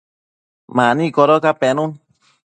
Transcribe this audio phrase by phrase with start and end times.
[0.75, 1.91] mani codoca penun